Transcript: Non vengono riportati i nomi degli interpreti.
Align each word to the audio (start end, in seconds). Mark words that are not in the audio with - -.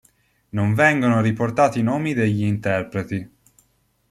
Non 0.53 0.73
vengono 0.73 1.21
riportati 1.21 1.77
i 1.77 1.83
nomi 1.83 2.15
degli 2.15 2.41
interpreti. 2.43 3.31